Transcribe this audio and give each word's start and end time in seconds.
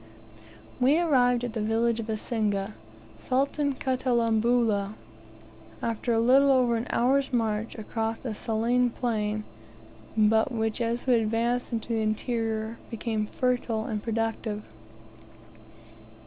We 0.79 0.97
arrived 0.99 1.43
at 1.43 1.53
the 1.53 1.61
village 1.61 1.99
of 1.99 2.07
Isinga, 2.07 2.73
Sultan 3.19 3.73
Katalambula, 3.75 4.95
after 5.79 6.11
a 6.11 6.19
little 6.19 6.49
over 6.51 6.75
an 6.75 6.87
hour's 6.89 7.31
march 7.31 7.75
across 7.75 8.25
a 8.25 8.33
saline 8.33 8.89
plain, 8.89 9.43
but 10.17 10.51
which 10.51 10.81
as 10.81 11.05
we 11.05 11.13
advanced 11.13 11.71
into 11.71 11.89
the 11.89 12.01
interior 12.01 12.79
became 12.89 13.27
fertile 13.27 13.85
and 13.85 14.01
productive. 14.01 14.63